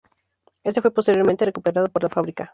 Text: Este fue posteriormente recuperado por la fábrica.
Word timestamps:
Este 0.63 0.81
fue 0.81 0.89
posteriormente 0.89 1.45
recuperado 1.45 1.85
por 1.87 2.01
la 2.01 2.09
fábrica. 2.09 2.49